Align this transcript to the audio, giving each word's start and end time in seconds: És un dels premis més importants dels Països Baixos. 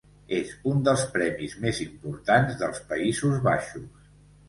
És 0.37 0.53
un 0.71 0.81
dels 0.87 1.03
premis 1.17 1.53
més 1.67 1.83
importants 1.87 2.61
dels 2.65 2.83
Països 2.91 3.41
Baixos. 3.51 4.07